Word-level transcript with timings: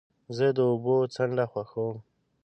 زه 0.37 0.47
د 0.57 0.59
اوبو 0.71 0.95
څنډه 1.15 1.45
خوښوم. 1.51 1.95